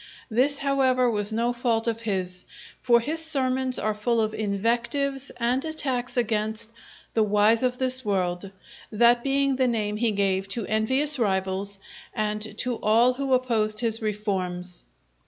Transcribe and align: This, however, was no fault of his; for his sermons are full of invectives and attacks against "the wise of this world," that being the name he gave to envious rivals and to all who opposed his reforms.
This, 0.31 0.57
however, 0.57 1.11
was 1.11 1.31
no 1.31 1.53
fault 1.53 1.85
of 1.85 1.99
his; 2.01 2.45
for 2.79 2.99
his 3.01 3.23
sermons 3.23 3.77
are 3.77 3.93
full 3.93 4.19
of 4.19 4.33
invectives 4.33 5.29
and 5.37 5.63
attacks 5.63 6.17
against 6.17 6.73
"the 7.13 7.21
wise 7.21 7.61
of 7.61 7.77
this 7.77 8.03
world," 8.03 8.49
that 8.91 9.23
being 9.23 9.57
the 9.57 9.67
name 9.67 9.97
he 9.97 10.09
gave 10.09 10.47
to 10.47 10.65
envious 10.65 11.19
rivals 11.19 11.77
and 12.15 12.57
to 12.57 12.77
all 12.81 13.13
who 13.13 13.31
opposed 13.35 13.81
his 13.81 14.01
reforms. 14.01 14.85